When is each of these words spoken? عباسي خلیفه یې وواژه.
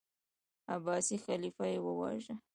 عباسي 0.75 1.17
خلیفه 1.25 1.65
یې 1.71 1.79
وواژه. 1.85 2.35